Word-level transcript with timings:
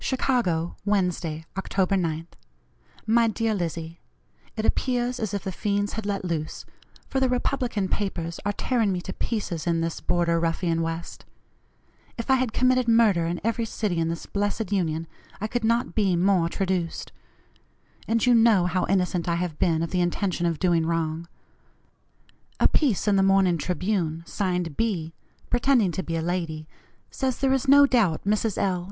"CHICAGO, 0.03 0.77
Wednesday, 0.83 1.45
October 1.55 1.95
9th. 1.95 2.33
"MY 3.05 3.27
DEAR 3.27 3.53
LIZZIE: 3.53 3.99
It 4.57 4.65
appears 4.65 5.19
as 5.19 5.31
if 5.31 5.43
the 5.43 5.51
fiends 5.51 5.93
had 5.93 6.07
let 6.07 6.25
loose, 6.25 6.65
for 7.07 7.19
the 7.19 7.29
Republican 7.29 7.87
papers 7.87 8.39
are 8.43 8.51
tearing 8.51 8.91
me 8.91 8.99
to 9.01 9.13
pieces 9.13 9.67
in 9.67 9.81
this 9.81 10.01
border 10.01 10.39
ruffian 10.39 10.81
West. 10.81 11.23
If 12.17 12.31
I 12.31 12.35
had 12.37 12.51
committed 12.51 12.87
murder 12.87 13.27
in 13.27 13.39
every 13.43 13.65
city 13.65 13.99
in 13.99 14.07
this 14.07 14.25
blessed 14.25 14.71
Union, 14.71 15.05
I 15.39 15.45
could 15.45 15.63
not 15.63 15.93
be 15.93 16.15
more 16.15 16.49
traduced. 16.49 17.11
And 18.07 18.25
you 18.25 18.33
know 18.33 18.65
how 18.65 18.87
innocent 18.89 19.29
I 19.29 19.35
have 19.35 19.59
been 19.59 19.83
of 19.83 19.91
the 19.91 20.01
intention 20.01 20.47
of 20.47 20.57
doing 20.57 20.83
wrong. 20.87 21.27
A 22.59 22.67
piece 22.67 23.07
in 23.07 23.17
the 23.17 23.21
morning 23.31 23.59
Tribune, 23.59 24.23
signed 24.25 24.75
'B,' 24.75 25.13
pretending 25.51 25.91
to 25.91 26.01
be 26.01 26.15
a 26.15 26.23
lady, 26.23 26.67
says 27.11 27.37
there 27.37 27.53
is 27.53 27.67
no 27.67 27.85
doubt 27.85 28.23
Mrs. 28.25 28.57
L. 28.57 28.79